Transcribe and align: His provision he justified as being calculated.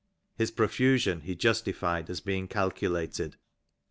His 0.35 0.49
provision 0.49 1.19
he 1.21 1.35
justified 1.35 2.09
as 2.09 2.21
being 2.21 2.47
calculated. 2.47 3.35